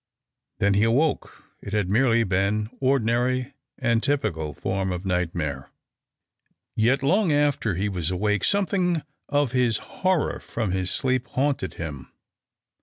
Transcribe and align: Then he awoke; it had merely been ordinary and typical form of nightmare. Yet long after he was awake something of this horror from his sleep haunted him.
Then 0.57 0.73
he 0.73 0.81
awoke; 0.83 1.43
it 1.61 1.73
had 1.73 1.87
merely 1.87 2.23
been 2.23 2.71
ordinary 2.81 3.53
and 3.77 4.01
typical 4.01 4.51
form 4.55 4.91
of 4.91 5.05
nightmare. 5.05 5.69
Yet 6.75 7.03
long 7.03 7.31
after 7.31 7.75
he 7.75 7.87
was 7.87 8.09
awake 8.09 8.43
something 8.43 9.03
of 9.29 9.51
this 9.51 9.77
horror 9.77 10.39
from 10.39 10.71
his 10.71 10.89
sleep 10.89 11.27
haunted 11.27 11.75
him. 11.75 12.11